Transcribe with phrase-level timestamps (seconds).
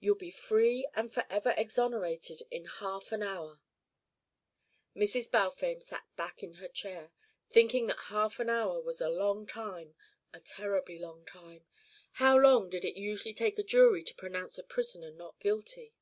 [0.00, 3.60] "You'll be free and for ever exonerated in half an hour."
[4.96, 5.30] Mrs.
[5.30, 7.12] Balfame sank back in her chair,
[7.50, 9.94] thinking that half an hour was a long time,
[10.32, 11.66] a terribly long time.
[12.14, 15.94] How long did it usually take a jury to pronounce a prisoner not guilty?